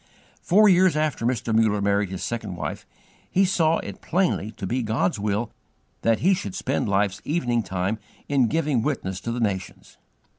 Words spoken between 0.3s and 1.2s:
Four years